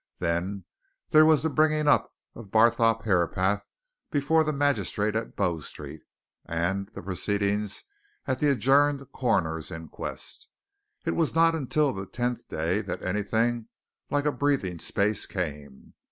Then 0.17 0.65
there 1.11 1.27
was 1.27 1.43
the 1.43 1.49
bringing 1.51 1.87
up 1.87 2.11
of 2.33 2.49
Barthorpe 2.49 3.03
Herapath 3.03 3.61
before 4.09 4.43
the 4.43 4.51
magistrate 4.51 5.15
at 5.15 5.35
Bow 5.35 5.59
Street, 5.59 6.01
and 6.43 6.89
the 6.95 7.03
proceedings 7.03 7.83
at 8.25 8.39
the 8.39 8.49
adjourned 8.49 9.05
coroner's 9.11 9.69
inquest. 9.69 10.47
It 11.05 11.15
was 11.15 11.35
not 11.35 11.53
until 11.53 11.93
the 11.93 12.07
tenth 12.07 12.49
day 12.49 12.81
that 12.81 13.03
anything 13.03 13.67
like 14.09 14.25
a 14.25 14.31
breathing 14.31 14.79
space 14.79 15.27
came. 15.27 15.93